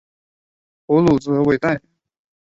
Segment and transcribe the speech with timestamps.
[0.87, 1.79] 普卢泽韦代。